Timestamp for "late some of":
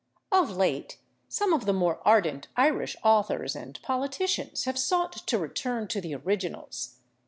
0.49-1.67